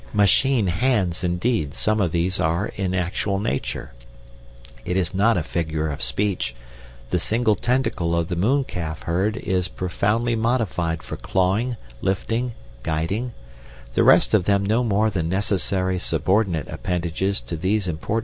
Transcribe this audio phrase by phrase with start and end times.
[0.15, 6.55] 'Machine hands,' indeed, some of these are in actual nature—it is no figure of speech,
[7.11, 13.33] the single tentacle of the mooncalf herd is profoundly modified for clawing, lifting, guiding,
[13.93, 18.19] the rest of them no more than necessary subordinate appendages to these important parts.